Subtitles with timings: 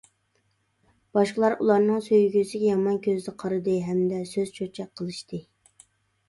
[1.17, 5.43] باشقىلار ئۇلارنىڭ سۆيگۈسىگە يامان كۆزدە قارىدى ھەمدە سۆز-چۆچەك قىلىشتى.